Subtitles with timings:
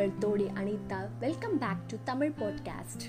[0.00, 1.08] உங்கள் Todi Anitha.
[1.18, 3.04] Welcome back to Tamil podcast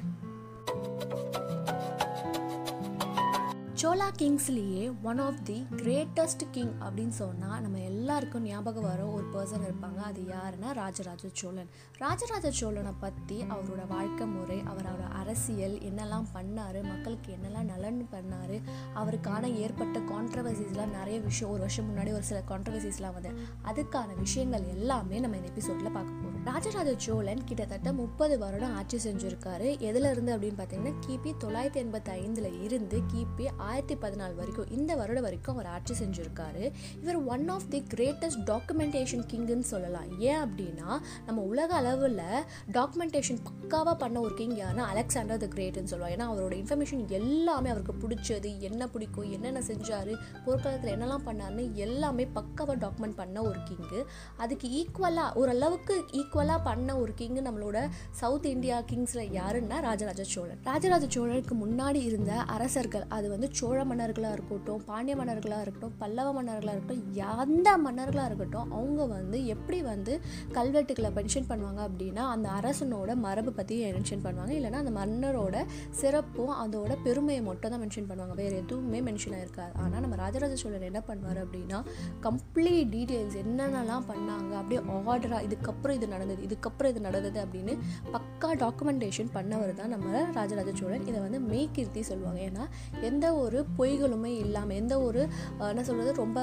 [3.81, 9.63] Chola கிங்ஸ்லேயே one of the greatest king அப்படின்னு சொன்னால் நம்ம எல்லாருக்கும் ஞாபகம் வர ஒரு பர்சன்
[9.63, 9.95] இருப்பாங்க.
[9.95, 11.70] அது யாருன்னா ராஜராஜ சோழன்.
[11.98, 18.62] ராஜராஜ சோழனை பற்றி அவரோட வாழ்க்கை முறை அவரோட அரசியல் என்னெல்லாம் பண்ணார் மக்களுக்கு என்னெல்லாம் நலன் பண்ணார்
[18.95, 23.34] அவருக்கான ஏற்பட்ட கான்ட்ரவர்சிஸ்லாம் நிறைய விஷயம் ஒரு வருஷம் முன்னாடி ஒரு சில கான்ட்ரவர்சிஸ்லாம் வந்து
[23.66, 29.68] அதுக்கான விஷயங்கள் எல்லாமே நம்ம இந்த எபிசோடில் பார்க்க போகிறோம் ராஜராஜ சோழன் கிட்டத்தட்ட முப்பது வருடம் ஆட்சி செஞ்சுருக்காரு.
[29.88, 35.23] எதுல இருந்து அப்படின்னு பார்த்தீங்கன்னா கிபி தொள்ளாயிரத்தி எண்பத்தி ஐந்தில் இருந்து கிபி ஆயிரத்தி பதினாலு வரைக்கும் இந்த வருடம்
[35.23, 36.63] வரைக்கும் அவர் ஆட்சி செஞ்சுருக்காரு.
[37.02, 40.20] இவர் one of the greatest documentation கிங்குன்னு சொல்லலாம்.
[40.20, 40.90] ஏன் அப்படின்னா
[41.26, 42.23] நம்ம உலக அளவில்
[42.77, 46.18] டாக்குமெண்டேஷன் பக்காவாக பண்ண ஒரு கிங் யாருன்னா அலெக்சாண்டர் த கிரேட்னு சொல்லுவாங்க.
[46.18, 50.12] ஏன்னா அவரோட இன்ஃபர்மேஷன் எல்லாமே அவருக்கு பிடிச்சது என்ன பிடிக்கும் என்னென்ன செஞ்சார்
[50.48, 54.02] போர்க்காலத்தில் என்னெல்லாம் பண்ணாருன்னு எல்லாமே பக்காவாக டாக்குமெண்ட் பண்ண ஒரு கிங்கு
[54.37, 55.98] அதுக்கு ஈக்குவலாக ஓரளவுக்கு
[56.32, 57.77] ஈக்குவலாக பண்ண ஒரு கிங்கு நம்மளோட
[58.20, 60.60] சவுத் இந்தியா கிங்ஸில் யாருன்னா ராஜராஜ சோழன்.
[60.68, 66.75] ராஜராஜ சோழனுக்கு முன்னாடி இருந்த அரசர்கள் அது வந்து சோழ மன்னர்களாக இருக்கட்டும் பாண்டிய மன்னர்களாக இருக்கட்டும் பல்லவ மன்னர்களாக
[66.75, 67.02] இருக்கட்டும்
[67.47, 70.13] எந்த மன்னர்களாக இருக்கட்டும் அவங்க வந்து எப்படி வந்து
[70.57, 74.56] கல்வெட்டுகளை மென்ஷன் பண்ணுவாங்க அப்படின்னா அந்த அரசனோட மரபு பற்றி மென்ஷன் பண்ணுவாங்க.
[74.59, 75.66] இல்லைனா அந்த மன்னரோட
[76.02, 78.38] சிறப்பும் அதோட பெருமையை மட்டும் தான் மென்ஷன் பண்ணுவாங்க.
[78.41, 79.75] வேறு எதுவுமே மென்ஷன் ஆயிருக்காது.
[79.84, 81.81] ஆனால் நம்ம ராஜராஜ சோழன் என்ன பண்ணுவார் அப்படின்னா
[82.29, 84.81] கம்ப்ளீட் டீட்டெயில்ஸ் என்னென்னலாம் பண்ணாங்க அப்படியே
[85.12, 86.41] ஆர்டராக இதுக்கப்புறம் இது நடந்தது.
[86.50, 87.75] இதுக்கப்புறம் இது நடந்தது அப்படின்னு
[88.16, 91.06] பக்கா டாக்குமெண்டேஷன் பண்ணவர் தான் நம்ம ராஜராஜ சோழன்.
[91.09, 92.40] இதை வந்து மெய்கீர்த்தி சொல்லுவாங்க.
[92.50, 92.64] ஏன்னா
[93.09, 95.22] எந்த ஒரு பொய்களுமே இல்லாமல் எந்த ஒரு
[95.72, 96.40] என்ன சொல்கிறது ரொம்ப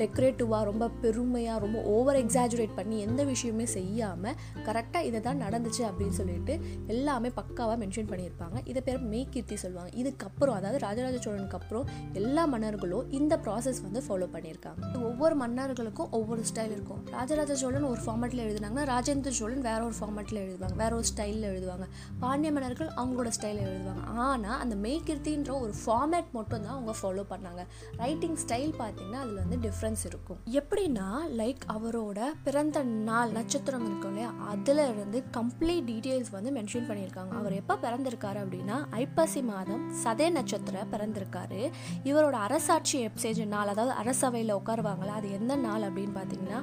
[0.00, 4.36] டெக்கரேட்டிவாக ரொம்ப பெருமையாக ரொம்ப ஓவர் எக்ஸாஜுரேட் பண்ணி எந்த விஷயமே செய்யாமல்
[4.66, 6.54] கரெக்டாக இதை தான் நடந்துச்சு அப்படின்னு சொல்லிட்டு
[6.94, 8.56] எல்லாமே பக்காவாக மென்ஷன் பண்ணியிருப்பாங்க.
[8.70, 9.90] இதை பேர் மெய்கீர்த்தி சொல்லுவாங்க.
[10.02, 11.86] இதுக்கப்புறம் அதாவது ராஜராஜ சோழனுக்கு அப்புறம்
[12.20, 14.80] எல்லா மன்னர்களும் இந்த ப்ராசஸ் வந்து ஃபாலோ பண்ணியிருக்காங்க.
[15.10, 17.00] ஒவ்வொரு மன்னர்களுக்கும் ஒவ்வொரு ஸ்டைல் இருக்கும்.
[17.16, 20.76] ராஜராஜ சோழன் ஒரு ஃபார்மேட்டில் எழுதினாங்க ராஜேந்திர சோழன் வேற ஒரு ஃபார்மேட்டில் எழுதுவாங்க.
[20.82, 21.86] வேற ஒரு ஸ்டைலில் எழுதுவாங்க.
[22.20, 24.02] பாண்டிய மன்னர்கள் அவங்களோட ஸ்டைலில் எழுதுவாங்க.
[24.24, 27.62] ஆனால் அந்த மெய்கிருத்தின்ற ஒரு ஃபார்மேட் மட்டும் தான் அவங்க ஃபாலோ பண்ணாங்க.
[27.96, 30.40] ரைட்டிங் ஸ்டைல் பார்த்தீங்கன்னா அதில் வந்து டிஃப்ரென்ஸ் இருக்கும்.
[30.60, 31.08] எப்படின்னா
[31.40, 34.30] லைக் அவரோட பிறந்த நாள் நட்சத்திரம் இருக்கும் இல்லையா?
[34.52, 37.32] அதில் இருந்து கம்ப்ளீட் டீட்டெயில்ஸ் வந்து மென்ஷன் பண்ணியிருக்காங்க.
[37.40, 41.62] அவர் எப்போ பிறந்திருக்காரு அப்படின்னா ஐப்பசி மாதம் சதய நட்சத்திரம் பிறந்திருக்காரு.
[42.10, 46.60] இவரோட அரசாட்சி எப்சேஜ் நாள் அதாவது அரசவையில் உட்காருவாங்களா அது எந்த நாள் அப்படின்னு பார்த்தீங்கன்னா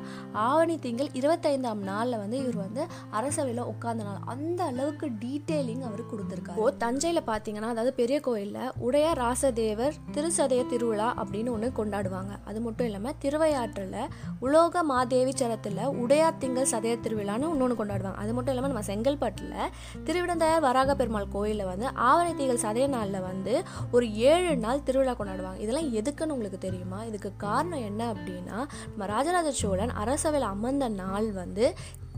[0.48, 2.84] ஆவணி திங்கள் இருபத்தைந்தாம் நாளில் வந்து இவர் வந்து
[3.20, 6.66] அரசவையில் உட்கார்ந்தனால நாள் அந்த அளவுக்கு டீட்டெயிலிங் அவர் கொடுத்துருக்காரு.
[6.84, 12.34] தஞ்சையில் பார்த்தீங்கன்னா அதாவது பெரிய கோயிலில் உடைய ராசதேவர் திருசதய திருவிழா அப்படின்னு ஒன்று கொண்டாடுவாங்க.
[12.50, 13.98] அது மட்டும் இல்லாமல் திருவையாற்றில்
[14.46, 18.20] உலோக மாதேவி சரத்தில் உடையார் திங்கள் சதய திருவிழான்னு இன்னொன்று கொண்டாடுவாங்க.
[18.24, 19.72] அது மட்டும் இல்லாமல் நம்ம செங்கல்பட்டில்
[20.08, 23.56] திருவிடந்தாயார் வராக பெருமாள் கோயிலில் வந்து ஆவணி திங்கள் சதய நாளில் வந்து
[23.92, 25.62] ஒரு ஏழு நாள் திருவிழா கொண்டாடுவாங்க.
[25.66, 27.02] இதெல்லாம் எதுக்குன்னு உங்களுக்கு தெரியுமா?
[27.12, 28.58] இதுக்கு காரணம் என்ன அப்படின்னா
[28.90, 31.66] நம்ம ராஜராஜ சோழன் அரசவையில் அமர்ந்த நாள் வந்து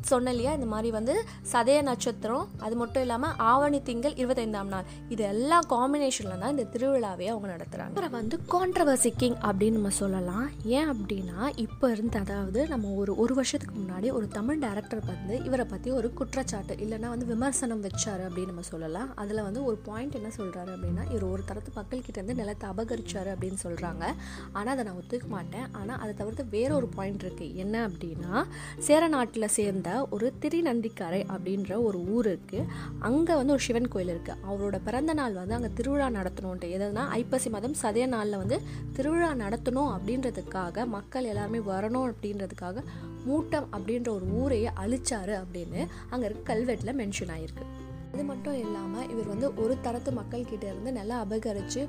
[0.09, 1.13] சொன்ன இல்லையா இந்த மாதிரி வந்து
[1.51, 4.87] சதய நட்சத்திரம் அது மட்டும் இல்லாமல் ஆவணி திங்கள் இருபத்தைந்தாம் நாள்.
[5.13, 10.45] இது எல்லா காம்பினேஷனில் தான் இந்த திருவிழாவே அவங்க நடத்துகிறாங்க அப்புறம் வந்து கான்ட்ரவர்சி கிங் அப்படின்னு நம்ம சொல்லலாம்.
[10.77, 15.65] ஏன் அப்படின்னா இப்போ இருந்து அதாவது நம்ம ஒரு ஒரு வருஷத்துக்கு முன்னாடி ஒரு தமிழ் டேரக்டர் வந்து இவரை
[15.73, 19.09] பற்றி ஒரு குற்றச்சாட்டு இல்லைன்னா வந்து விமர்சனம் வச்சார் அப்படின்னு நம்ம சொல்லலாம்.
[19.23, 23.61] அதில் வந்து ஒரு பாயிண்ட் என்ன சொல்கிறாரு அப்படின்னா இவர் ஒரு தரத்து மக்கள்கிட்ட இருந்து நிலத்தை அபகரிச்சார் அப்படின்னு
[23.65, 24.03] சொல்கிறாங்க
[24.57, 25.67] ஆனால் அதை நான் ஒத்துக்க மாட்டேன்.
[25.81, 28.33] ஆனால் அதை தவிர்த்து வேற ஒரு பாயிண்ட் இருக்குது என்ன அப்படின்னா
[28.89, 32.67] சேர நாட்டில் சேர்ந்த ஒரு திருநந்திக்கரை அப்படின்ற ஒரு ஊர் இருக்குது
[32.99, 37.49] அங்கே வந்து ஒரு சிவன் கோயில் இருக்குது அவரோட பிறந்த நாள் வந்து அங்கே திருவிழா நடத்தணுன்ட்டு எதுனா ஐப்பசி
[37.49, 38.59] மாதம் சதய நாளில் வந்து
[38.93, 42.83] திருவிழா நடத்தணும் அப்படின்றதுக்காக மக்கள் எல்லாருமே வரணும் அப்படின்றதுக்காக
[43.27, 49.27] மூட்டம் அப்படின்ற ஒரு ஊரையே அழிச்சாரு அப்படின்னு அங்கே இருக்க கல்வெட்டில் மென்ஷன் ஆகிருக்கு அது மட்டும் இல்லாமல் இவர்
[49.27, 51.81] வந்து ஒரு தரத்து மக்கள்கிட்ட இருந்து நல்லா அபகரித்து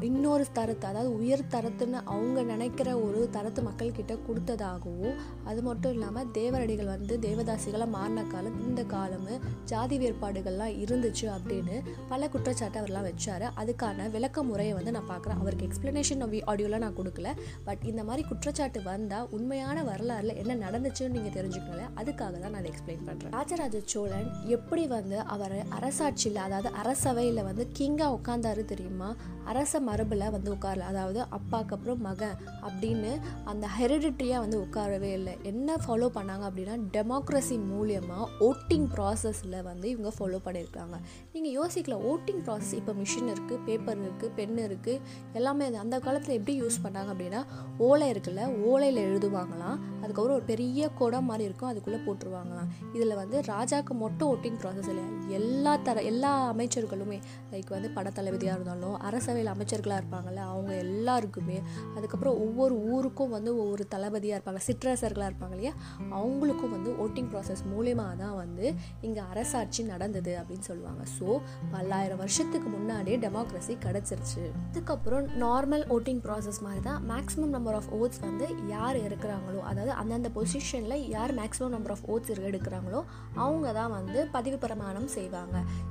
[0.00, 6.84] இன்னொரு தரத்து அதாவது உயர் தரத்துன்னு அவங்க நினைக்கிற ஒரு தரத்து மக்கள்கிட்ட கொடுத்ததாகவும் அது மட்டும் இல்லாமல் தேவரடிகள்
[6.84, 9.28] வந்து தேவதாசிகளாக மாறின காலம் இந்த காலம்
[9.64, 11.76] ஜாதி வேறுபாடுகள்லாம் இருந்துச்சு அப்படின்னு
[12.08, 13.46] பல குற்றச்சாட்டு அவர்லாம் வச்சார்.
[13.60, 17.28] அதுக்கான விளக்க முறையை வந்து நான் பார்க்குறேன் அவருக்கு எக்ஸ்ப்ளனேஷன் ஆடியோலாம் நான் கொடுக்கல.
[17.64, 23.04] பட் இந்த மாதிரி குற்றச்சாட்டு வந்தால் உண்மையான வரலாறுல என்ன நடந்துச்சுன்னு நீங்கள் தெரிஞ்சுக்கல அதுக்காக தான் நான் எக்ஸ்பிளைன்
[23.08, 29.08] பண்ணுறேன் ராஜராஜ சோழன் எப்படி வந்து அவரை அரசாட்சியில் அதாவது அரசவையில் வந்து கிங்காக உட்காந்தாரு தெரியுமா?
[29.50, 32.36] அரச மரபில் வந்து உட்காரல அதாவது அப்பாவுக்கு அப்புறம் மகன்
[32.66, 33.12] அப்படின்னு
[33.44, 35.34] அந்த ஹெரிடிட்ரியாக வந்து உட்காரவே இல்லை.
[35.50, 40.98] என்ன ஃபாலோ பண்ணாங்க அப்படின்னா டெமோக்ரஸி மூலியமாக ஓட்டிங் ப்ராசஸில் வந்து இவங்க ஃபாலோ பண்ணியிருக்காங்க.
[41.34, 45.00] நீங்கள் யோசிக்கலாம் ஓட்டிங் ப்ராசஸ் இப்போ மிஷின் இருக்குது பேப்பர் இருக்குது பென் இருக்குது
[45.40, 47.42] எல்லாமே அந்த காலத்தில் எப்படி யூஸ் பண்ணாங்க அப்படின்னா
[47.88, 49.78] ஓலை இருக்குல்ல ஓலையில் எழுதுவாங்களாம்.
[50.02, 52.70] அதுக்கப்புறம் ஒரு பெரிய குடம் மாதிரி இருக்கும் அதுக்குள்ளே போட்டுருவாங்களாம்.
[52.94, 55.04] இதில் வந்து ராஜாவுக்கு மட்டும் ஓட்டிங் ப்ராசஸ் இல்லை
[55.38, 57.18] எல்லா எல்லா தர எல்லா அமைச்சர்களுமே
[57.52, 61.58] லைக் வந்து படத்தளபதியாக இருந்தாலும் அரசவையில் அமைச்சர்களாக இருப்பாங்கள்ல அவங்க எல்லாருக்குமே
[61.96, 65.74] அதுக்கப்புறம் ஒவ்வொரு ஊருக்கும் வந்து ஒவ்வொரு தளபதியாக இருப்பாங்க சிற்றரசர்களாக இருப்பாங்க இல்லையா?
[66.20, 68.66] அவங்களுக்கும் வந்து ஓட்டிங் ப்ராசஸ் மூலியமாக தான் வந்து
[69.08, 71.02] இங்கே அரசாட்சி நடந்தது அப்படின்னு சொல்லுவாங்க.
[71.16, 71.28] ஸோ
[71.74, 74.44] பல்லாயிரம் வருஷத்துக்கு முன்னாடியே டெமோக்ரஸி கிடச்சிருச்சு.
[74.70, 80.30] அதுக்கப்புறம் நார்மல் ஓட்டிங் ப்ராசஸ் மாதிரி தான் மேக்ஸிமம் நம்பர் ஆஃப் ஓட்ஸ் வந்து யார் இருக்கிறாங்களோ அதாவது அந்தந்த
[80.38, 83.00] பொசிஷனில் யார் மேக்ஸிமம் நம்பர் ஆஃப் ஓட்ஸ் எடுக்கிறாங்களோ
[83.44, 85.41] அவங்க தான் வந்து பதிவு பிரமாணம் செய்வாங்க.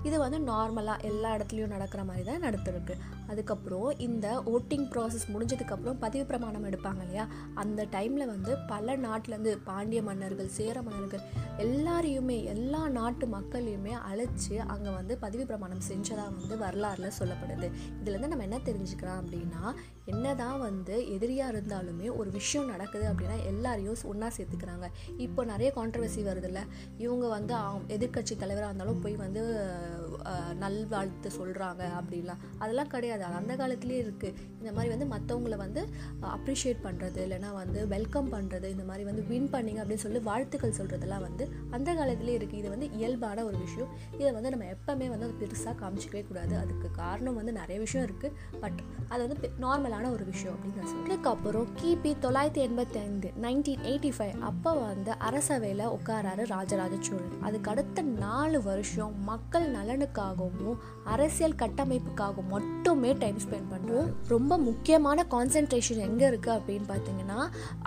[0.03, 2.95] இது வந்து நார்மலாக எல்லா இடத்துலையும் நடக்கிற மாதிரி தான் நடத்திருக்கு
[3.27, 7.27] அதுக்கப்புறம் இந்த ஓட்டிங் ப்ராசஸ் முடிஞ்சதுக்கப்புறம் பதிவு பிரமாணம் எடுப்பாங்க இல்லையா?
[7.53, 11.23] அந்த டைமில் வந்து பல நாட்டிலேருந்து பாண்டிய மன்னர்கள் சேர மன்னர்கள்
[11.57, 17.69] எல்லாரையுமே எல்லா நாட்டு மக்களையுமே அழைச்சி அங்கே வந்து பதிவு பிரமாணம் செஞ்சதாக வந்து வரலாறுல சொல்லப்படுது.
[18.01, 19.73] இதுலேருந்து நம்ம என்ன தெரிஞ்சுக்கலாம் அப்படின்னா
[20.05, 24.87] என்னதான் வந்து எதிரியாக இருந்தாலுமே ஒரு விஷயம் நடக்குது அப்படின்னா எல்லாரையும் ஒன்றா சேர்த்துக்கிறாங்க.
[25.17, 26.61] இப்போ நிறைய கான்ட்ரவர்சி வருதுல்ல.
[26.97, 27.55] இவங்க வந்து
[27.87, 30.10] எதிர்கட்சி தலைவராக இருந்தாலும் போய் வந்து う。
[30.63, 32.41] நல்வாழ்த்து சொல்கிறாங்க அப்படிலாம்.
[32.63, 33.23] அதெல்லாம் கிடையாது.
[33.27, 35.81] அது அந்த காலத்துலேயே இருக்குது இந்த மாதிரி வந்து மற்றவங்கள வந்து
[36.35, 41.25] அப்ரிஷியேட் பண்ணுறது இல்லைனா வந்து வெல்கம் பண்ணுறது இந்த மாதிரி வந்து வின் பண்ணிங்க அப்படின்னு சொல்லி வாழ்த்துக்கள் சொல்கிறதெல்லாம்
[41.27, 41.43] வந்து
[41.77, 43.91] அந்த காலத்துலேயே இருக்குது இது வந்து இயல்பான ஒரு விஷயம்.
[44.19, 46.53] இதை வந்து நம்ம எப்போவுமே வந்து அது பெருசாக காமிச்சிக்கவே கூடாது.
[46.63, 48.79] அதுக்கு காரணம் வந்து நிறைய விஷயம் இருக்குது பட்
[49.13, 54.35] அது வந்து நார்மலான ஒரு விஷயம் அப்படின்னு நான் சொல்கிறேன் அதுக்கப்புறம் கிபி தொள்ளாயிரத்தி எண்பத்தைந்து நைன்டீன் எயிட்டி ஃபைவ்
[54.49, 57.35] அப்போ வந்து அரசவையில் உட்காராரு ராஜராஜ சோழன்.
[57.47, 60.79] அதுக்கு அடுத்த நாலு வருஷம் மக்கள் நலனுக்கு நலனுக்காகவும்
[61.11, 67.39] அரசியல் கட்டமைப்புக்காகவும் மட்டுமே டைம் ஸ்பெண்ட் பண்ணுறோம் ரொம்ப முக்கியமான கான்சென்ட்ரேஷன் எங்கே இருக்குது அப்படின்னு பார்த்தீங்கன்னா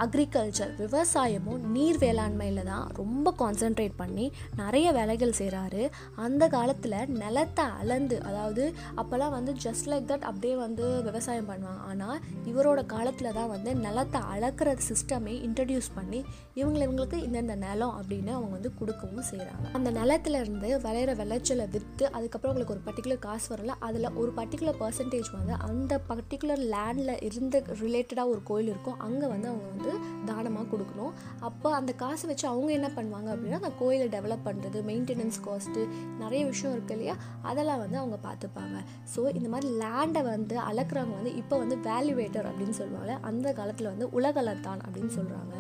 [0.05, 5.83] அக்ரிகல்ச்சர் விவசாயமும் நீர் வேளாண்மையில் தான் ரொம்ப கான்சென்ட்ரேட் பண்ணி நிறைய வேலைகள் செய்கிறாரு
[6.17, 8.65] அந்த காலத்தில் நிலத்தை அளந்து அதாவது
[8.97, 11.83] அப்போல்லாம் வந்து ஜஸ்ட் லைக் தட் அப்படியே வந்து விவசாயம் பண்ணுவாங்க.
[11.85, 16.21] ஆனால் இவரோட காலத்தில் தான் வந்து நிலத்தை அளக்கிற சிஸ்டமே இன்ட்ரடியூஸ் பண்ணி
[16.57, 22.05] இவங்களை இவங்களுக்கு இந்தந்த நிலம் அப்படின்னு அவங்க வந்து கொடுக்கவும் செய்கிறாங்க அந்த நிலத்துல இருந்து விளையிற விளைச்சலை விற்று
[22.17, 27.59] அதுக்கப்புறம் அவங்களுக்கு ஒரு பர்டிகுலர் காசு வரல அதில் ஒரு பர்டிகுலர் பர்சன்டேஜ் வந்து அந்த பர்டிகுலர் லேண்டில் இருந்து
[27.83, 28.99] ரிலேட்டடாக ஒரு கோயில் இருக்கும்.
[29.07, 29.93] அங்கே வந்து அவங்க வந்து
[30.31, 31.13] தானமாக கொடுக்கணும்.
[31.49, 35.83] அப்போ அந்த காசை வச்சு அவங்க என்ன பண்ணுவாங்க அப்படின்னா அந்த கோயிலை டெவலப் பண்ணுறது மெயின்டெனன்ஸ் காஸ்ட்டு
[36.23, 37.17] நிறைய விஷயம் இருக்கு இல்லையா?
[37.51, 38.77] அதெல்லாம் வந்து அவங்க பார்த்துப்பாங்க.
[39.15, 43.13] ஸோ இந்த மாதிரி லேண்டை வந்து அளக்குறவங்க வந்து இப்போ வந்து வேல்யூவேட்டர் அப்படின்னு சொல்லுவாங்க.
[43.31, 45.55] அந்த காலத்தில் வந்து உலகளத்தான் அப்படின்னு சொல்கிறாங்க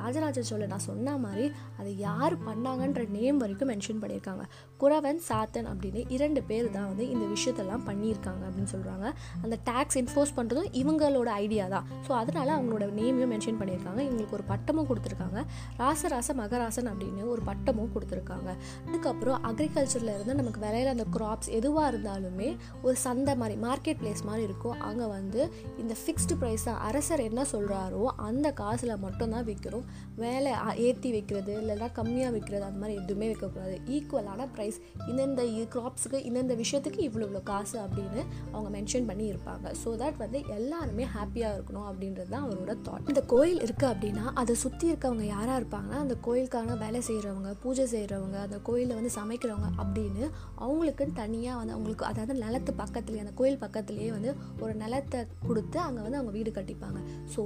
[0.00, 1.46] ராஜராஜ சோழன் நான் சொன்ன மாதிரி
[1.80, 4.44] அதை யார் பண்ணாங்கன்ற நேம் வரைக்கும் மென்ஷன் பண்ணியிருக்காங்க.
[4.82, 9.06] குறவன் சாத்தன் அப்படின்னு இரண்டு பேர் தான் வந்து இந்த விஷயத்தெல்லாம் பண்ணியிருக்காங்க அப்படின்னு சொல்கிறாங்க
[9.44, 11.86] அந்த டேக்ஸ் என்ஃபோர்ஸ் பண்ணுறதும் இவங்களோட ஐடியா தான்.
[12.06, 14.00] ஸோ அதனால் அவங்களோட நேமையும் மென்ஷன் பண்ணியிருக்காங்க.
[14.08, 15.38] இவங்களுக்கு ஒரு பட்டமும் கொடுத்துருக்காங்க.
[15.80, 18.48] ராசராச மகராசன் அப்படின்னு ஒரு பட்டமும் கொடுத்துருக்காங்க.
[18.88, 22.50] அதுக்கப்புறம் அக்ரிகல்ச்சரில் இருந்து நமக்கு விளையிற அந்த க்ராப்ஸ் எதுவாக இருந்தாலுமே
[22.86, 24.76] ஒரு சந்தை மாதிரி மார்க்கெட் பிளேஸ் மாதிரி இருக்கும்.
[24.88, 25.40] அங்கே வந்து
[25.82, 29.86] இந்த ஃபிக்ஸ்டு ப்ரைஸ் தான் அரசர் என்ன சொல்கிறாரோ அந்த காசில் மட்டும்தான் விற்கிறோம்.
[30.24, 30.52] வேலை
[30.86, 34.78] ஏற்றி வைக்கிறது இல்லைன்னா கம்மியாக விற்கிறது அந்த மாதிரி எதுவுமே வைக்கக்கூடாது ஈக்குவலான ப்ரைஸ்
[35.10, 35.42] இந்தந்த
[35.78, 38.20] க்ராப்ஸுக்கு இந்தந்த விஷயத்துக்கு இவ்வளோ இவ்வளோ காசு அப்படின்னு
[38.52, 43.22] அவங்க மென்ஷன் பண்ணி இருப்பாங்க ஸோ தட் வந்து எல்லாருமே ஹாப்பியாக இருக்கணும் அப்படின்றது தான் அவரோட தாட் இந்த
[43.34, 48.58] கோயில் இருக்குது அப்படின்னா அதை சுற்றி இருக்கவங்க யாராக இருப்பாங்கன்னா அந்த கோயிலுக்கான வேலை செய்கிறவங்க பூஜை செய்கிறவங்க அந்த
[48.68, 50.24] கோயிலில் வந்து சமைக்கிறவங்க அப்படின்னு
[50.60, 54.30] அவங்களுக்குன்னு தனியாக வந்து அவங்களுக்கு அதாவது நிலத்து பக்கத்துலேயே அந்த கோயில் பக்கத்துலேயே வந்து
[54.62, 56.98] ஒரு நிலத்தை கொடுத்து அங்கே வந்து அவங்க வீடு கட்டிப்பாங்க.
[57.34, 57.42] ஸோ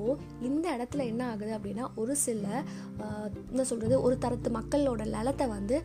[0.48, 2.46] இந்த இடத்துல என்ன ஆகுது அப்படின்னா ஒரு சில
[3.52, 5.76] என்ன சொல்கிறது ஒரு தரத்து மக்களோட நிலத்தை வந்து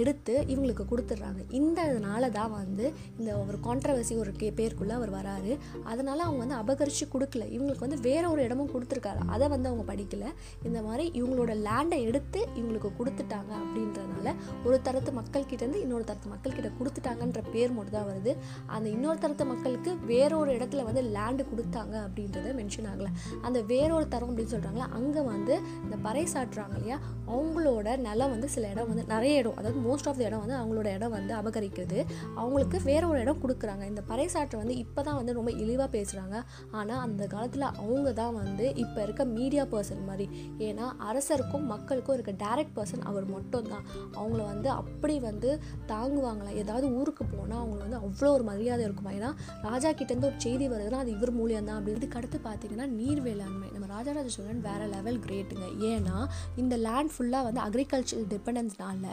[0.00, 1.40] எடுத்து இவங்களுக்கு கொடுத்துட்றாங்க.
[1.60, 5.58] இந்த இதனால தான் வந்து இந்த ஒரு கான்ட்ரவர்சி ஒரு கே பேருக்குள்ளே அவர் வராரு.
[5.84, 7.46] அதனால் அவங்க வந்து அபகரித்து கொடுக்கல.
[7.56, 9.20] இவங்களுக்கு வந்து வேற ஒரு இடமும் கொடுத்துருக்காரு.
[9.26, 10.24] அதை வந்து அவங்க படிக்கல.
[10.62, 17.42] இந்த மாதிரி இவங்களோட லேண்டை எடுத்து இவங்களுக்கு கொடுத்துட்டாங்க அப்படின்றதுனால ஒரு தரத்து மக்கள்கிட்டேருந்து இன்னொரு தரத்து மக்கள்கிட்ட கொடுத்துட்டாங்கன்ற
[17.52, 18.36] பேர் மட்டும் தான் வருது.
[18.66, 23.10] அந்த இன்னொரு தரத்து மக்களுக்கு வேறொரு இடத்துல வந்து லேண்டு கொடுத்தாங்க அப்படின்றத மென்ஷன் ஆகலை.
[23.42, 26.98] அந்த வேறொரு தரம் அப்படின்னு சொல்கிறாங்களா அங்கே வந்து இந்த பறை சாட்டுறாங்க இல்லையா?
[27.28, 30.94] அவங்களோட நிலம் வந்து சில இடம் வந்து நிறைய இடம் அதாவது மோஸ்ட் ஆஃப் த இடம் வந்து அவங்களோட
[30.94, 31.73] இடம் வந்து அபகரிக்கும்.
[31.74, 32.00] அபகரிக்குது
[32.40, 33.84] அவங்களுக்கு வேற ஒரு இடம் கொடுக்குறாங்க.
[33.92, 36.36] இந்த பறைசாற்றை வந்து இப்போ தான் வந்து ரொம்ப இழிவாக பேசுகிறாங்க
[36.78, 40.26] ஆனால் அந்த காலத்தில் அவங்க தான் வந்து இப்போ இருக்க மீடியா பர்சன் மாதிரி.
[40.68, 43.84] ஏன்னா அரசருக்கும் மக்களுக்கும் இருக்க டேரக்ட் பர்சன் அவர் மட்டும் தான்
[44.18, 45.50] அவங்கள வந்து அப்படி வந்து
[45.92, 49.12] தாங்குவாங்களாம் ஏதாவது ஊருக்கு போனால் அவங்க வந்து அவ்வளோ ஒரு மரியாதை இருக்குமா?
[49.18, 49.32] ஏன்னா
[49.68, 53.86] ராஜா கிட்டேருந்து ஒரு செய்தி வருதுன்னா அது இவர் மூலியம் தான் அப்படி அடுத்து பார்த்தீங்கன்னா நீர் வேளாண்மை நம்ம
[53.94, 56.16] ராஜராஜ சோழன் வேறு லெவல் கிரேட்டுங்க ஏன்னா
[56.62, 59.06] இந்த லேண்ட் ஃபுல்லாக வந்து அக்ரிகல்ச்சர் டிபெண்டன்ஸ்னால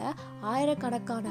[0.52, 1.26] ஆயிரக்கணக்கான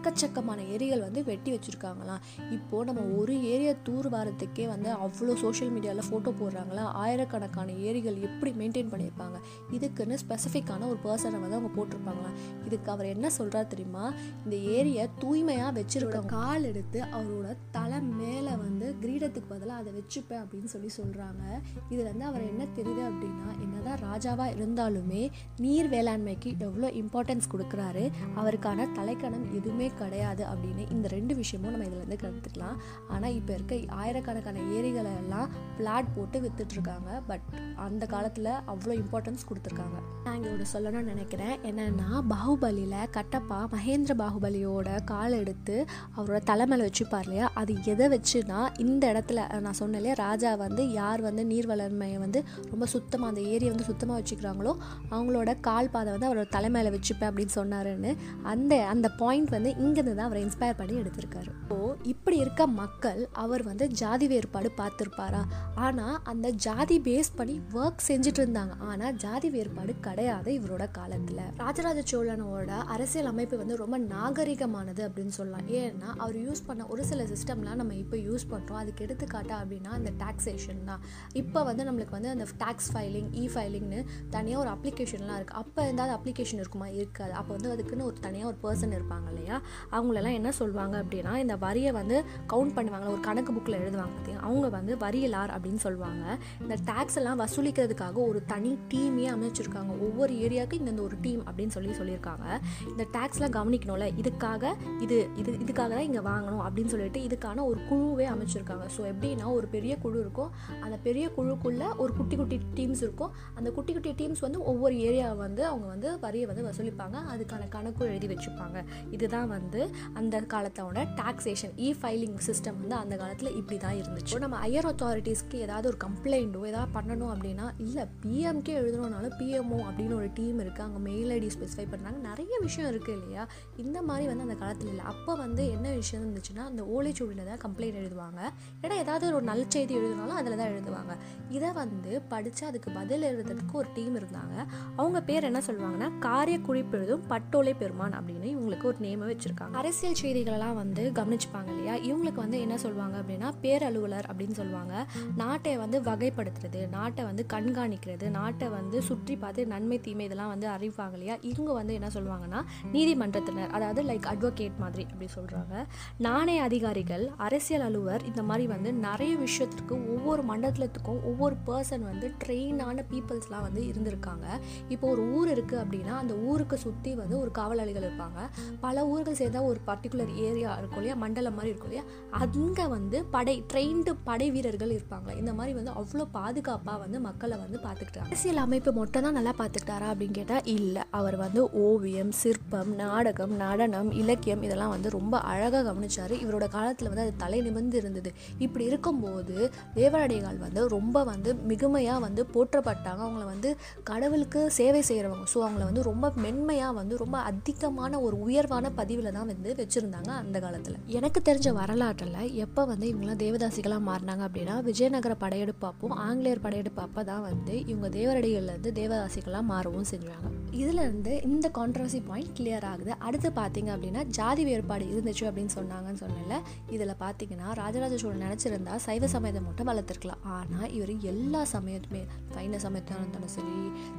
[0.00, 2.20] எக்கச்சக்கமான ஏரிகள் வந்து வெட்டி வச்சுருக்காங்களாம்.
[2.50, 6.84] இப்போது நம்ம ஒரு ஏரியா தூர் வாரத்துக்கே வந்து அவ்வளோ சோஷியல் மீடியாவில் ஃபோட்டோ போடுறாங்களா?
[7.02, 9.38] ஆயிரக்கணக்கான ஏரிகள் எப்படி மெயின்டைன் பண்ணியிருப்பாங்க?
[9.72, 12.36] இதுக்குன்னு ஸ்பெசிஃபிக்கான ஒரு பர்சனை வந்து அவங்க போட்டிருப்பாங்களாம்.
[12.66, 14.12] இதுக்கு அவர் என்ன சொல்கிறார் தெரியுமா?
[14.44, 20.64] இந்த ஏரியை தூய்மையாக வச்சிருக்க கால் எடுத்து அவரோட தலை மேலே வந்து கிரீடத்துக்கு பதிலாக அதை வச்சுப்பேன் அப்படின்னு
[20.64, 21.42] சொல்லி சொல்கிறாங்க
[21.90, 28.10] இதில் வந்து அவர் என்ன தெரியுது அப்படின்னா என்னதான் ராஜாவாக இருந்தாலுமே நீர் வேளாண்மைக்கு எவ்வளோ இம்பார்ட்டன்ஸ் கொடுக்குறாரு.
[28.36, 32.76] அவருக்கான தலைக்கணம் எதுவுமே கிடையாது அப்படின்னு இந்த ரெண்டு விஷயமும் நம்ம இதுலேருந்து கற்றுக்கலாம்
[33.08, 37.46] ஆனால் இப்போ இருக்க ஆயிரக்கணக்கான ஏரிகளை எல்லாம் பிளாட் போட்டு விற்றுட்ருக்காங்க பட்
[37.86, 39.98] அந்த காலத்தில் அவ்வளோ இம்பார்ட்டன்ஸ் கொடுத்துருக்காங்க.
[40.24, 41.54] நான் இங்கே ஒன்று சொல்லணும்னு நினைக்கிறேன்.
[41.70, 45.76] என்னென்னா பாகுபலியில் கட்டப்பா மகேந்திர பாகுபலியோட கால் எடுத்து
[46.16, 47.46] அவரோட தலைமையில் வச்சுப்பார் இல்லையா?
[47.60, 52.42] அது எதை வச்சுனா இந்த இடத்துல நான் சொன்னேன் இல்லையா ராஜா வந்து யார் வந்து நீர் வளர்மையை வந்து
[52.72, 54.72] ரொம்ப சுத்தமாக அந்த ஏரியை வந்து சுத்தமாக வச்சுக்கிறாங்களோ
[55.10, 58.12] அவங்களோட கால் பாதை வந்து அவரோட தலைமையில் வச்சுப்பேன் அப்படின்னு சொன்னாருன்னு
[58.52, 61.50] அந்த அந்த பாயிண்ட் வந்து இங்கேருந்து தான் அவரை இன்ஸ்பயர் பண்ணி எடுத்திருக்காரு.
[61.68, 61.76] ஸோ
[62.12, 65.42] இப்படி இருக்க மக்கள் அவர் வந்து ஜாதி வேறுபாடு பார்த்துருப்பாரா?
[65.86, 68.74] ஆனால் அந்த ஜாதி பேஸ் பண்ணி ஒர்க் செஞ்சுட்டு இருந்தாங்க.
[68.90, 71.42] ஆனால் ஜாதி வேறுபாடு கிடையாது இவரோட காலத்தில்.
[71.62, 75.68] ராஜராஜ சோழனோட அரசியல் அமைப்பு வந்து ரொம்ப நாகரிகமானது அப்படின்னு சொல்லலாம்.
[75.82, 80.12] ஏன்னா அவர் யூஸ் பண்ண ஒரு சில சிஸ்டம்லாம் நம்ம இப்போ யூஸ் பண்ணுறோம் அதுக்கு எடுத்துக்காட்டா அப்படின்னா அந்த
[80.24, 81.02] டாக்ஸேஷன் தான்.
[81.42, 84.00] இப்போ வந்து நம்மளுக்கு வந்து அந்த டேக்ஸ் ஃபைலிங் இ ஃபைலிங்னு
[84.36, 86.88] தனியாக ஒரு அப்ளிகேஷன்லாம் இருக்குது அப்போ இருந்தாலும் அப்ளிகேஷன் இருக்குமா?
[87.00, 87.32] இருக்காது.
[87.40, 89.56] அப்போ வந்து அதுக்குன்னு ஒரு தனியாக ஒரு பர்சன் இருப்பாங்க இல்லையா?
[89.96, 92.16] அவங்களெல்லாம் என்ன சொல்லுவாங்க அப்படின்னா இந்த வரியை வந்து
[92.52, 96.24] கவுண்ட் பண்ணுவாங்க ஒரு கணக்கு புக்கில் எழுதுவாங்க பார்த்தீங்கன்னா அவங்க வந்து வரியலார் அப்படின்னு சொல்லுவாங்க
[96.62, 99.92] இந்த டேக்ஸ் எல்லாம் வசூலிக்கிறதுக்காக ஒரு தனி டீமே அமைச்சிருக்காங்க.
[100.06, 102.46] ஒவ்வொரு ஏரியாவுக்கு இந்தந்த ஒரு டீம் அப்படின்னு சொல்லி சொல்லியிருக்காங்க.
[102.92, 104.72] இந்த டேக்ஸ்லாம் கவனிக்கணும்ல இதுக்காக
[105.04, 108.86] இது இது இதுக்காக தான் இங்கே வாங்கணும் அப்படின்னு சொல்லிட்டு இதுக்கான ஒரு குழுவே அமைச்சிருக்காங்க.
[108.96, 110.50] ஸோ எப்படின்னா ஒரு பெரிய குழு இருக்கும்.
[110.84, 113.32] அந்த பெரிய குழுக்குள்ளே ஒரு குட்டி குட்டி டீம்ஸ் இருக்கும்.
[113.58, 117.16] அந்த குட்டி குட்டி டீம்ஸ் வந்து ஒவ்வொரு ஏரியாவை வந்து அவங்க வந்து வரியை வந்து வசூலிப்பாங்க.
[117.32, 118.78] அதுக்கான கணக்கும் எழுதி வச்சுப்பாங்க.
[119.16, 124.38] இதுதான் வந்து வந்து அந்த காலத்தோட டாக்ஸேஷன் இ ஃபைலிங் சிஸ்டம் வந்து அந்த காலத்தில் இப்படி தான் இருந்துச்சு
[124.38, 130.30] நம்ம ஹையர் அத்தாரிட்டிஸ்க்கு ஏதாவது ஒரு கம்ப்ளைண்ட்டோ ஏதாவது பண்ணணும் அப்படின்னா இல்லை பிஎம்கே எழுதணும்னாலும் பிஎம்ஓ அப்படின்னு ஒரு
[130.34, 133.48] டீம் இருக்குது அங்கே மெயில் ஐடி ஸ்பெசிஃபை பண்ணுறாங்க நிறைய விஷயம் இருக்குது இல்லையா?
[133.76, 135.04] இந்த மாதிரி வந்து அந்த காலத்தில் இல்லை.
[135.04, 138.40] அப்போ வந்து என்ன விஷயம் இருந்துச்சுன்னா அந்த ஓலைச்சுவடியில் தான் கம்ப்ளைண்ட் எழுதுவாங்க.
[138.82, 141.16] ஏன்னா ஏதாவது ஒரு நல்செய்தி செய்தி அதில் தான் எழுதுவாங்க.
[141.48, 144.66] இதை வந்து படித்து அதுக்கு பதில் எழுதுறதுக்கு ஒரு டீம் இருந்தாங்க.
[144.96, 149.49] அவங்க பேர் என்ன சொல்லுவாங்கன்னா காரிய குறிப்பெழுதும் பட்டோலை பெருமான் அப்படின்னு இவங்களுக்கு ஒரு நேமை வச்சுருக்காங்க.
[149.58, 151.94] அரசியல் செய்திகளெல்லாம் வந்து கவனிச்சுப்பாங்க இல்லையா?
[151.96, 155.06] இவங்களுக்கு வந்து என்ன சொல்லுவாங்க அப்படின்னா பேரலுவலர் அப்படின்னு சொல்லுவாங்க.
[155.36, 161.12] நாட்டை வந்து வகைப்படுத்துறது நாட்டை வந்து கண்காணிக்கிறது நாட்டை வந்து சுற்றி பார்த்து நன்மை தீமை இதெல்லாம் வந்து அறிவிப்பாங்க
[161.12, 161.36] இல்லையா?
[161.40, 165.84] இவங்க வந்து என்ன சொல்லுவாங்கன்னா நீதிமன்றத்தினர் அதாவது லைக் அட்வொகேட் மாதிரி அப்படி சொல்கிறாங்க
[166.18, 173.04] நாணய அதிகாரிகள் அரசியல் அலுவலர் இந்த மாதிரி வந்து நிறைய விஷயத்திற்கு ஒவ்வொரு மண்டலத்துக்கும் ஒவ்வொரு பர்சன் வந்து ட்ரெயினான
[173.10, 174.46] பீப்புள்ஸ்லாம் வந்து இருந்திருக்காங்க.
[174.88, 178.40] இப்போ ஒரு ஊர் இருக்குது அப்படின்னா அந்த ஊருக்கு சுற்றி வந்து ஒரு காவலாளிகள் இருப்பாங்க.
[178.80, 181.16] பல ஊர்கள் ஏதாவது ஒரு பர்டிகுலர் ஏரியா இருக்கும் இல்லையா?
[181.24, 182.04] மண்டலம் மாதிரி இருக்கும் இல்லையா?
[182.44, 187.78] அங்கே வந்து படை ட்ரெயின்டு படை வீரர்கள் இருப்பாங்க இந்த மாதிரி வந்து அவ்வளோ பாதுகாப்பாக வந்து மக்களை வந்து
[187.86, 188.28] பார்த்துக்கிட்டாங்க.
[188.30, 191.04] அரசியல் அமைப்பு மட்டும் தான் நல்லா பார்த்துக்கிட்டாரா அப்படின்னு கேட்டால் இல்லை.
[191.18, 196.34] அவர் வந்து ஓவியம் சிற்பம் நாடகம் நடனம் இலக்கியம் இதெல்லாம் வந்து ரொம்ப அழகாக கவனிச்சார்.
[196.44, 198.32] இவரோட காலத்தில் வந்து அது தலை நிமிர்ந்து இருந்தது.
[198.66, 199.56] இப்படி இருக்கும்போது
[199.98, 203.20] தேவரடிகள் வந்து ரொம்ப வந்து மிகுமையாக வந்து போற்றப்பட்டாங்க.
[203.26, 203.70] அவங்கள வந்து
[204.10, 209.48] கடவுளுக்கு சேவை செய்கிறவங்க ஸோ அவங்கள வந்து ரொம்ப மென்மையாக வந்து ரொம்ப அதிகமான ஒரு உயர்வான பதிவில் தான்
[209.52, 210.98] வந்து வச்சுருந்தாங்க அந்த காலத்தில்.
[211.18, 217.24] எனக்கு தெரிஞ்ச வரலாற்றில் எப்போ வந்து இவங்களாம் தேவதாசிகளாக மாறினாங்க அப்படின்னா விஜயநகர படையெடுப்பு அப்போ ஆங்கிலேயர் படையெடுப்பு அப்போ
[217.30, 220.48] தான் வந்து இவங்க தேவரடிகள்லேருந்து தேவதாசிகளாக மாறவும் செஞ்சாங்க.
[220.80, 223.12] இதுலேருந்து இந்த கான்ட்ரவர்சி பாயிண்ட் கிளியர் ஆகுது.
[223.26, 226.58] அடுத்து பார்த்தீங்க அப்படின்னா ஜாதி வேறுபாடு இருந்துச்சு அப்படின்னு சொன்னாங்கன்னு சொன்னல
[226.96, 230.44] இதில் பார்த்தீங்கன்னா ராஜராஜ சோழன் நினச்சிருந்தா சைவ சமயத்தை மட்டும் வளர்த்துருக்கலாம்.
[230.58, 232.22] ஆனால் இவர் எல்லா சமயத்துமே
[232.56, 233.74] சைன சமயத்தாக இருந்தாலும் சரி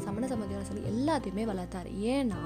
[0.05, 1.89] சமண சமயத்தாலும் சரி எல்லாத்தையுமே வளர்த்தார்.
[2.13, 2.41] ஏன்னா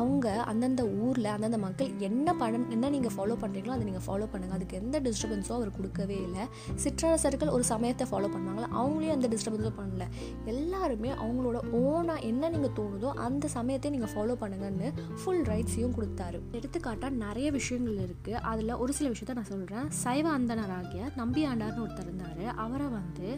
[0.00, 4.56] அவங்க அந்தந்த ஊரில் அந்தந்த மக்கள் என்ன பண்ண என்ன நீங்கள் ஃபாலோ பண்ணுறீங்களோ அதை நீங்கள் ஃபாலோ பண்ணுங்கள்
[4.58, 6.44] அதுக்கு எந்த டிஸ்டர்பன்ஸும் அவர் கொடுக்கவே இல்லை.
[6.82, 10.06] சிற்றரசர்கள் ஒரு சமயத்தை ஃபாலோ பண்ணாங்களா அவங்களையும் அந்த டிஸ்டர்பன்ஸும் பண்ணல.
[10.52, 16.40] எல்லாருமே அவங்களோட ஓனாக என்ன நீங்கள் தோணுதோ அந்த சமயத்தை நீங்கள் ஃபாலோ பண்ணுங்கன்னு ஃபுல் ரைட்ஸையும் கொடுத்தாரு.
[16.58, 22.08] எடுத்துக்காட்டாக நிறைய விஷயங்கள் இருக்குது அதில் ஒரு சில விஷயத்த நான் சொல்கிறேன் சைவ அந்தனராகிய நம்பி ஆண்டார்னு ஒருத்தர்
[22.08, 22.44] இருந்தார்.
[22.64, 23.28] அவரை வந்து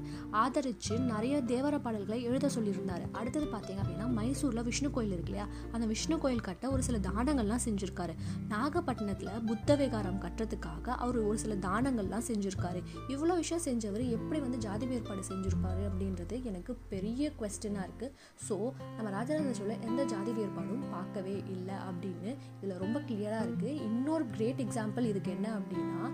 [0.42, 3.04] ஆதரித்து நிறைய தேவர பாடல்களை எழுத சொல்லியிருந்தார்.
[3.18, 5.46] அடுத்தது பார்த்தீங்க அப்படின்னா மைசூரில் விஷ்ணு கோயில் இருக்கு இல்லையா?
[5.74, 8.14] அந்த விஷ்ணு கோயில் கட்ட ஒரு சில தானங்கள்லாம் செஞ்சுருக்காரு.
[8.52, 12.80] நாகப்பட்டினத்தில் புத்த விகாரம் கட்டுறதுக்காக அவர் ஒரு சில தானங்கள்லாம் செஞ்சுருக்காரு.
[13.08, 18.12] இவ்வளோ விஷயம் செஞ்சவர் எப்படி வந்து ஜாதி வேறுபாடு செஞ்சுருப்பாரு அப்படின்றது எனக்கு பெரிய கொஸ்டினாக இருக்குது
[18.48, 18.56] ஸோ
[18.96, 24.62] நம்ம ராஜராஜ சோழ எந்த ஜாதி வேறுபாடும் பார்க்கவே இல்லை அப்படின்னு இதில் ரொம்ப கிளியராக இருக்குது இன்னொரு கிரேட்
[24.62, 26.04] எக்ஸாம்பிள் இதுக்கு என்ன அப்படின்னா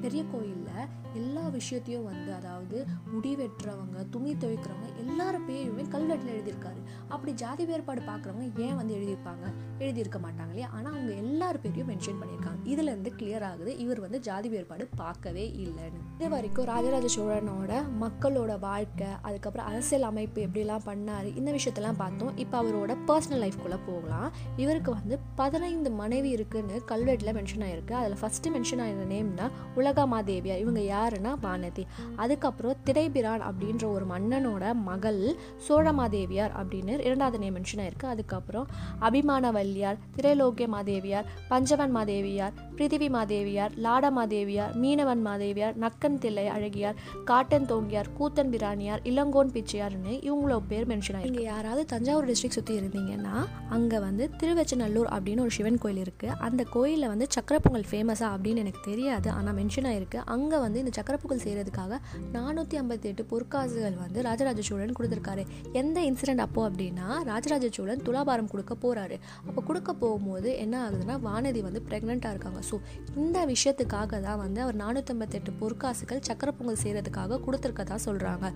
[0.00, 6.80] பெரிய கோயிலில் எல்லா விஷயத்தையும் வந்து அதாவது முடி வெட்டுறவங்க துணி துவைக்கிறவங்க எல்லார பேருமே கல்வெட்டில் எழுதியிருக்காரு.
[7.08, 9.46] அப்படி ஜாதி வேறுபாடு பார்க்குறவங்க ஏன் வந்து எழுதியிருப்பாங்க?
[9.78, 10.68] எழுதியிருக்க மாட்டாங்க இல்லையா?
[10.68, 12.50] ஆனால் அவங்க எல்லார் பேரையும் மென்ஷன் பண்ணியிருக்காங்க.
[12.64, 16.00] இதுலேருந்து கிளியர் ஆகுது இவர் வந்து ஜாதி வேறுபாடு பார்க்கவே இல்லைன்னு.
[16.18, 22.36] இது வரைக்கும் ராஜராஜ சோழனோட மக்களோட வாழ்க்கை அதுக்கப்புறம் அரசியல் அமைப்பு எப்படிலாம் பண்ணார் இந்த விஷயத்தெல்லாம் பார்த்தோம்.
[22.36, 24.32] இப்போ அவரோட பர்சனல் லைஃப்குள்ளே போகலாம்.
[24.56, 27.92] இவருக்கு வந்து பதினைந்து மனைவி இருக்குன்னு கல்வெட்டில் மென்ஷன் ஆயிருக்கு.
[27.92, 30.58] அதில் ஃபஸ்ட்டு மென்ஷன் ஆகிற நேம்னா உலகமாதேவியார்.
[30.58, 31.84] இவங்க யாருன்னா வானதி.
[32.16, 35.36] அதுக்கப்புறம் திரைபிரான் அப்படின்ற ஒரு மன்னனோட மகள்
[35.68, 38.06] சோழமாதேவியார் அப்படின்னு இரண்டாவது நேம் மென்ஷன் ஆயிருக்கு.
[38.06, 38.66] அதுக்கப்புறம்
[39.00, 46.96] அபிமானவல்லியார் திரைலோக்கிய மாதேவியார் பஞ்ச பஞ்சவன் மாதேவியார் பிரிதிவி மாதேவியார் லாட மாதேவியார் மீனவன் மாதேவியார் நக்கன் தில்லை அழகியார்
[47.24, 52.78] காட்டன் தோங்கியார் கூத்தன் பிராணியார் இளங்கோன் பிச்சையார்னு இவங்களோ பேர் மென்ஷன் ஆகி இங்கே யாராவது தஞ்சாவூர் டிஸ்ட்ரிக்ட் சுற்றி
[52.78, 58.56] இருந்தீங்கன்னா அங்கே வந்து திருவெச்சநல்லூர் அப்படின்னு ஒரு சிவன் கோயில் இருக்குது அந்த கோயிலில் வந்து சக்கரப்பொங்கல் பொங்கல் அப்படின்னு
[58.56, 62.00] எனக்கு தெரியாது ஆனால் மென்ஷன் ஆகிருக்கு அங்கே வந்து இந்த சக்கரப்பொங்கல் செய்கிறதுக்காக
[62.32, 65.46] நானூற்றி ஐம்பத்தி எட்டு பொற்காசுகள் வந்து ராஜராஜ சோழன் கொடுத்துருக்காரு.
[65.72, 71.61] எந்த இன்சிடென்ட் அப்போது அப்படின்னா ராஜராஜ சோழன் துலாபாரம் கொடுக்க போகிறாரு அப்போ கொடுக்க போகும்போது என்ன ஆகுதுன்னா வானதி
[71.68, 72.60] வந்து ப்ரெக்னெண்ட்டாக இருக்காங்க.
[72.70, 72.78] ஸோ
[73.22, 78.46] இந்த விஷயத்துக்காக தான் வந்து அவர் நானூற்றம்பத்தெட்டு பொற்காசுகள் சக்கரை பொங்கல் செய்கிறதுக்காக கொடுத்துருக்கதா சொல்கிறாங்க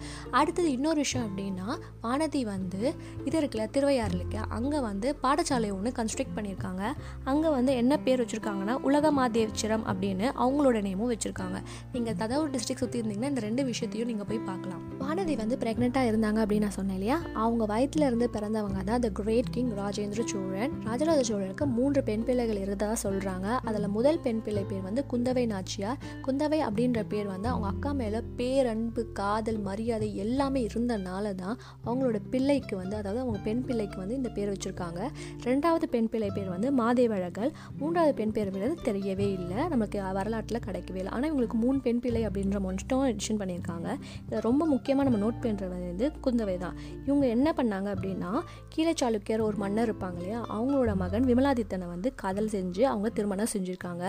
[0.40, 1.68] அடுத்தது இன்னொரு விஷயம் அப்படின்னா
[2.04, 2.82] வானதி வந்து
[3.26, 6.82] இது இருக்குல்ல திருவையாறு இருக்கு அங்கே வந்து பாடசாலை ஒன்று கன்ஸ்ட்ரக்ட் பண்ணியிருக்காங்க.
[7.30, 11.58] அங்கே வந்து என்ன பேர் வச்சுருக்காங்கன்னா உலக மாதேவிச்சிரம் அப்படின்னு அவங்களோட நேமும் வச்சுருக்காங்க.
[11.94, 14.82] நீங்கள் தஞ்சாவூர் டிஸ்ட்ரிக்ட் சுற்றி இருந்தீங்கன்னா இந்த ரெண்டு விஷயத்தையும் நீங்கள் போய் பார்க்கலாம்.
[15.02, 17.18] வானதி வந்து ப்ரெக்னெண்ட்டாக இருந்தாங்க அப்படின்னு நான் சொன்னேன் இல்லையா?
[17.44, 20.74] அவங்க வயிற்றுல இருந்து பிறந்தவங்க தான் the great king Rajendra Cholan.
[20.88, 22.60] Rajaraja சோழனுக்கு மூன்று பெண் பிள்ளைகள்
[22.96, 25.98] தான் சொல்கிறாங்க அதில் முதல் பெண் பிள்ளை பேர் வந்து குந்தவை நாச்சியார்.
[26.26, 32.74] குந்தவை அப்படின்ற பேர் வந்து அவங்க அக்கா மேலே பேரன்பு காதல் மரியாதை எல்லாமே இருந்தனால தான் அவங்களோட பிள்ளைக்கு
[32.82, 35.00] வந்து அதாவது அவங்க பெண் பிள்ளைக்கு வந்து இந்த பேர் வச்சுருக்காங்க.
[35.48, 39.60] ரெண்டாவது பெண் பிள்ளை பேர் வந்து மாதேவழகல் மூன்றாவது பெண் பேர் வந்து தெரியவே இல்லை.
[39.74, 41.12] நமக்கு வரலாற்றில் கிடைக்கவே இல்லை.
[41.16, 43.88] ஆனால் இவங்களுக்கு மூணு பெண் பிள்ளை அப்படின்ற மட்டும் எடிஷன் பண்ணியிருக்காங்க.
[44.26, 46.76] இதில் ரொம்ப முக்கியமாக நம்ம நோட் பண்ணுறது வந்து குந்தவை தான்.
[47.06, 48.32] இவங்க என்ன பண்ணாங்க அப்படின்னா
[48.74, 50.40] கீழே சாளுக்கியர் ஒரு மன்னர் இருப்பாங்க இல்லையா?
[50.56, 54.04] அவங்களோட மகன் விமலாதித்தனை வந்து காதல் செஞ்சு அவங்க திருமணம் செஞ்சுருக்காங்க.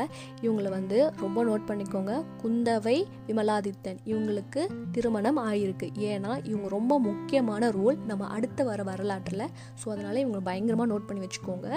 [0.46, 2.14] இவங்களை வந்து ரொம்ப நோட் பண்ணிக்கோங்க.
[2.44, 9.46] குந்தவை விமலாதித்தன் இவங்களுக்கு திருமணம் ஆகியிருக்கு ஏன்னா இவங்க ரொம்ப முக்கியமான ரோல் நம்ம அடுத்து வர வரலாற்றில்.
[9.82, 11.70] ஸோ அதனால் இவங்க பயங்கரமாக நோட் பண்ணி வச்சுக்கோங்க.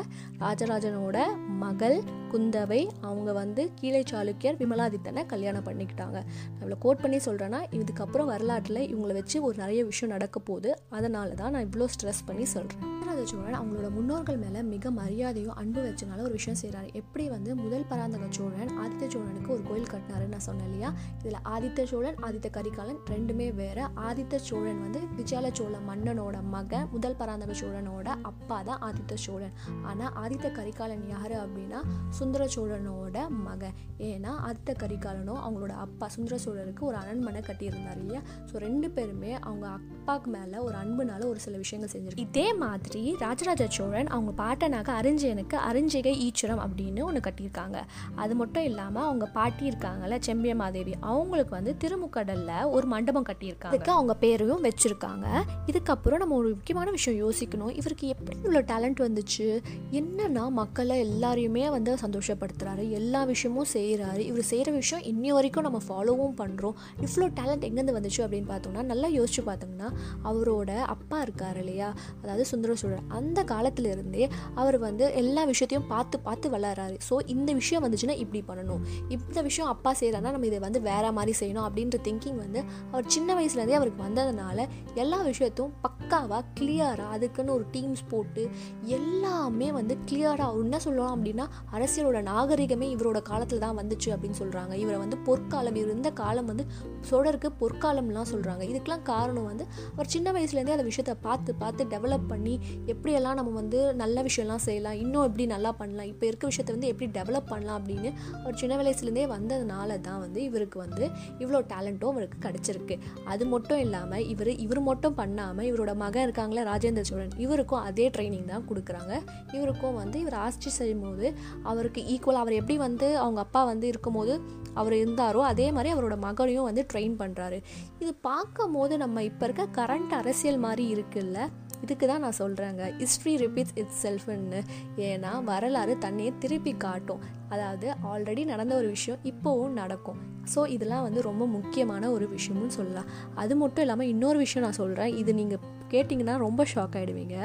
[0.44, 1.18] ராஜராஜனோட
[1.64, 1.98] மகள்
[2.32, 6.18] குந்தவை அவங்க வந்து கீழே சாளுக்கியர் விமலாதித்தனை கல்யாணம் பண்ணிக்கிட்டாங்க.
[6.52, 10.72] நான் இவ்வளோ கோட் பண்ணி சொல்கிறேன்னா இதுக்கப்புறம் வரலாற்றில் இவங்களை வச்சு ஒரு நிறைய விஷயம் நடக்க போகுது.
[10.98, 15.80] அதனால தான் நான் இவ்வளோ ஸ்ட்ரெஸ் பண்ணி சொல்கிறேன் ராஜராஜ சோழன் அவங்களோட முன்னோர்கள் மேலே மிக மரியாதையும் அன்பு
[15.86, 20.40] வச்சனால ஒரு விஷயம் செய்கிறாரு எப்படி வந்து முதல் பராந்தக சோழன் ஆதித்த சோழனுக்கு ஒரு கோயில் கட்டினாருன்னு நான்
[20.40, 20.92] சொன்னேன் இல்லையா?
[21.18, 23.90] இதில் ஆதித்த சோழன் ஆதித்த கரிகாலன் ரெண்டுமே வேற.
[23.96, 29.54] ஆதித்த சோழன் வந்து விஜயால சோழ மன்னனோட மகன் முதல் பராந்தக சோழனோட அப்பா தான் ஆதித்த சோழன்.
[29.82, 33.76] ஆனால் ஆதித்த கரிகாலன் யார் அப்படின்னா சுந்தர சோழனோட மகன்.
[33.98, 38.22] ஏன்னா ஆதித்த கரிகாலனும் அவங்களோட அப்பா சுந்தர சோழருக்கு ஒரு அரண்மனை கட்டியிருந்தார் இல்லையா?
[38.50, 43.66] ஸோ ரெண்டு பேருமே அவங்க அப்பாவுக்கு மேலே ஒரு அன்புனால ஒரு சில விஷயங்கள் செஞ்சிருக்கு இதே மாதிரி ராஜராஜ
[43.68, 47.78] சோழன் அவங்க பாட்டனாக அரிஞ்சயனுக்கு அறிஞ்சிகை ஈச்சுரம் அப்படின்னு ஒன்று கட்டியிருக்காங்க.
[48.14, 53.74] அது மட்டும் இல்லாமல் அவங்க பாட்டி இருக்காங்கல்ல செம்பிய மாதேவி அவங்களுக்கு வந்து திருமுக்கடலில் ஒரு மண்டபம் கட்டியிருக்காங்க.
[53.74, 55.26] அதுக்கு அவங்க பேரையும் வச்சுருக்காங்க.
[55.66, 57.72] இதுக்கப்புறம் நம்ம ஒரு முக்கியமான விஷயம் யோசிக்கணும்.
[57.76, 59.62] இவருக்கு எப்படி இவ்வளோ டேலண்ட் வந்துச்சு?
[59.92, 62.90] என்னன்னா மக்களை எல்லாரையுமே வந்து சந்தோஷப்படுத்துறாரு.
[62.90, 68.22] எல்லா விஷயமும் செய்கிறாரு இவர் செய்கிற விஷயம் இன்னி வரைக்கும் நம்ம ஃபாலோவும் பண்ணுறோம் இவ்வளோ டேலண்ட் எங்கேருந்து வந்துச்சு
[68.24, 69.88] அப்படின்னு பார்த்தோம்னா நல்லா யோசிச்சு பார்த்தோம்னா
[70.24, 71.94] அவரோட அப்பா இருக்கார் இல்லையா?
[72.22, 77.84] அதாவது சுந்தர சோழர் அந்த காலத்திலிருந்தே அவர் வந்து எல்லா விஷயத்தையும் பார்த்து பார்த்து வளர்றாரு ஸோ இந்த விஷயம்
[77.84, 78.82] வந்துச்சுன்னா இப்படி பண்ணணும்.
[79.08, 83.34] இந்த விஷயம் அப்பா செய்கிறாருன்னா நம்ம இதை வந்து வேற மாதிரி செய்யணும் அப்படின்ற திங்கிங் வந்து அவர் சின்ன
[83.34, 85.74] வயசுலேருந்தே அவருக்கு வந்ததுனால எல்லா விஷயத்தையும்
[86.10, 88.48] பக்காவாக கிளியராக அதுக்குன்னு ஒரு டீம்ஸ் போட்டு
[88.82, 94.98] எல்லாமே வந்து கிளியராக என்ன சொல்லலாம் அப்படின்னா அரசியலோட நாகரிகமே இவரோட காலத்தில் தான் வந்துச்சு அப்படின்னு சொல்கிறாங்க இவரை
[94.98, 96.66] வந்து பொற்காலம் இவர் இருந்த காலம் வந்து
[97.10, 102.58] சோழருக்கு பொற்காலம்லாம் சொல்கிறாங்க இதுக்கெலாம் காரணம் வந்து அவர் சின்ன வயசுலேருந்தே அந்த விஷயத்தை பார்த்து பார்த்து டெவலப் பண்ணி
[102.86, 107.10] எப்படியெல்லாம் நம்ம வந்து நல்ல விஷயம்லாம் செய்யலாம் இன்னும் எப்படி நல்லா பண்ணலாம் இப்போ இருக்க விஷயத்தை வந்து எப்படி
[107.20, 111.06] டெவலப் பண்ணலாம் அப்படின்னு அவர் சின்ன வயசுலேருந்தே வந்ததுனால தான் வந்து இவருக்கு வந்து
[111.38, 112.98] இவ்வளோ டேலண்ட்டும் அவருக்கு கிடச்சிருக்கு.
[113.24, 118.50] அது மட்டும் இல்லாமல் இவர் இவர் மட்டும் பண்ணாமல் இவரோட மகன் இருக்காங்களே ராஜேந்திர சோழன் இவருக்கும் அதே ட்ரைனிங்
[118.52, 119.12] தான் கொடுக்குறாங்க.
[119.56, 121.26] இவருக்கும் வந்து இவர் ஆட்சி செய்யும் போது
[121.72, 124.34] அவருக்கு ஈக்குவல் அவர் எப்படி வந்து அவங்க அப்பா வந்து இருக்கும்போது
[124.80, 127.58] அவர் இருந்தாரோ அதே மாதிரி அவரோட மகனையும் வந்து ட்ரெயின் பண்ணுறாரு
[128.02, 131.38] இது பார்க்கும் போது நம்ம இப்போ இருக்க கரண்ட் அரசியல் மாதிரி இருக்குல்ல?
[131.84, 134.60] இதுக்கு தான் நான் சொல்கிறேங்க ஹிஸ்ட்ரி ரிப்பீட்ஸ் இட் செல்ஃப்னு
[135.06, 137.22] ஏன்னா வரலாறு தன்னையே திருப்பி காட்டும்.
[137.54, 140.18] அதாவது ஆல்ரெடி நடந்த ஒரு விஷயம் இப்போவும் நடக்கும்.
[140.54, 143.08] ஸோ இதெல்லாம் வந்து ரொம்ப முக்கியமான ஒரு விஷயம்னு சொல்லலாம்.
[143.42, 147.36] அது மட்டும் இல்லாமல் இன்னொரு விஷயம் நான் சொல்கிறேன் இது நீங்கள் கேட்டிங்கன்னா ரொம்ப ஷாக் ஆகிடுவீங்க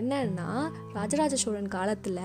[0.00, 0.48] என்னன்னா
[0.92, 2.18] ராஜராஜ சோழன் காலத்தில்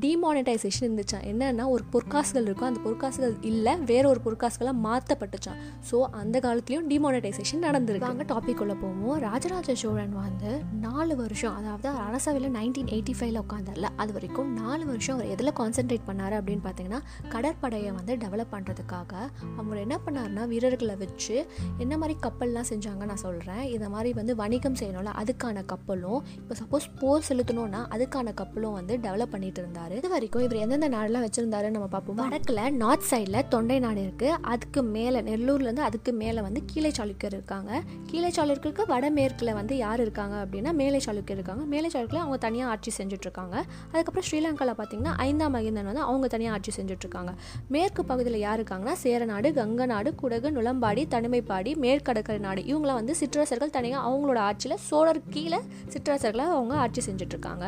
[0.00, 2.68] டிமானிட்டைசேஷன் இருந்துச்சான் என்னென்னா ஒரு பொற்காசுகள் இருக்கும்.
[2.70, 8.10] அந்த பொற்காசுகள் இல்லை வேற ஒரு பொற்காசுகளாக மாற்றப்பட்டுச்சான் ஸோ அந்த காலத்துலேயும் டிமானிட்டைசேஷன் நடந்திருக்கு.
[8.12, 9.16] அங்கே டாபிக் உள்ள போவோம்.
[9.26, 10.50] ராஜராஜ சோழன் வந்து
[10.86, 16.06] நாலு வருஷம் அதாவது அரசவையில் நைன்டீன் எயிட்டி ஃபைவ்ல உட்காந்தார்ல அது வரைக்கும் நாலு வருஷம் அவர் எதில் கான்சென்ட்ரேட்
[16.08, 17.00] பண்ணார் அப்படின்னு பார்த்தீங்கன்னா
[17.34, 19.12] கடற்படையை வந்து டெவலப் பண்ணுறதுக்காக
[19.60, 21.36] அவர் என்ன பண்ணார்னா வீரர்களை வச்சு
[21.78, 26.86] என்ன மாதிரி கப்பல்லாம் செஞ்சாங்க நான் சொல்கிறேன் இந்த மாதிரி வந்து வணிகம் செய்யணும்ல அதுக்கான கப்பலும் இப்போ சப்போஸ்
[27.00, 29.92] போர் செலுத்தணும்னா அதுக்கான கப்பலும் வந்து டெவலப் பண்ணிட்டு இருந்தார்.
[29.98, 32.18] இது வரைக்கும் இவர் எந்தெந்த நாடெல்லாம் வச்சுருந்தாரு நம்ம பார்ப்போம்?
[32.22, 37.70] வடக்கில் நார்த் சைடில் தொண்டை நாடு இருக்குது அதுக்கு மேலே நெல்லூர்லேருந்து அதுக்கு மேலே வந்து கீழே சாளுக்கியர் இருக்காங்க.
[38.10, 41.64] கீழே சாளுக்கியருக்கு வடமேற்கில் வந்து யார் இருக்காங்க அப்படின்னா மேலே சாளுக்கியர் இருக்காங்க.
[41.74, 43.56] மேலே சாளுக்கில் அவங்க தனியாக ஆட்சி செஞ்சுட்டு இருக்காங்க
[43.92, 47.32] அதுக்கப்புறம் ஸ்ரீலங்காவில் பார்த்தீங்கன்னா ஐந்தாம் மகிந்தன் வந்து அவங்க தனியாக ஆட்சி செஞ்சுட்டு இருக்காங்க
[47.74, 52.60] மேற்கு பகுதியில் யார் இருக்காங்கன்னா சேரநாடு கங்க நாடு குடகு நுளம்பாடி தனிமைப்பாடி மேற்கடற்கரை நாடு.
[52.70, 55.58] இவங்களாம் வந்து சிற்றரசர்கள் தனியாக அவங்களோட ஆட்சியில் சோழர் கீழே
[55.92, 57.64] சிற்றரசர்களை அவங்க ஆட்சி செஞ்சிட்ருக்காங்க.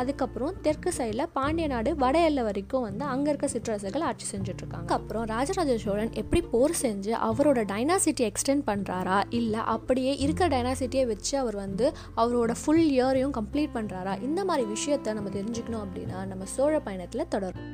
[0.00, 4.88] அதுக்கப்புறம் தெற்கு சைடில் பாண்டிய நாடு வட எல்லை வரைக்கும் வந்து அங்கே இருக்க சிற்றரசர்கள் ஆட்சி செஞ்சிட்ருக்காங்க.
[4.98, 11.34] அப்புறம் ராஜராஜ சோழன் எப்படி போர் செஞ்சு அவரோட டைனாசிட்டி எக்ஸ்டெண்ட் பண்ணுறாரா இல்லை அப்படியே இருக்கிற டைனாசிட்டியை வச்சு
[11.42, 11.88] அவர் வந்து
[12.24, 17.68] அவரோட ஃபுல் இயரையும் கம்ப்ளீட் பண்ணுறாரா இந்த மாதிரி விஷயத்த நம்ம தெரிஞ்சுக்கணும் அப்படின்னா நம்ம சோழ பயணத்தில் தொடரும்.